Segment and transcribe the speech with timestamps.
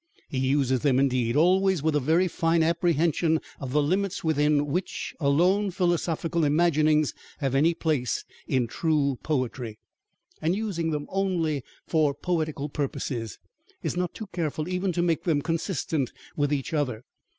[0.29, 5.13] He uses them, indeed, always with a very fine apprehension of the limits within which
[5.19, 9.77] alone philosophical imaginings have any place in true poetry;
[10.41, 13.37] and using them only for poetical purposes,
[13.83, 17.03] is not too careful even to make them consistent with each other.